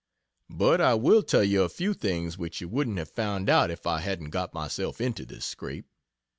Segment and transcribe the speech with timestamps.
[0.49, 3.85] But I will tell you a few things which you wouldn't have found out if
[3.85, 5.85] I hadn't got myself into this scrape.